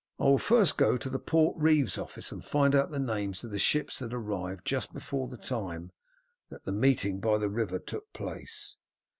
[0.19, 3.51] "I will first go to the port reeve's office and find out the names of
[3.51, 5.91] the ships that arrived just before the time
[6.49, 8.77] that the meeting by the river took place.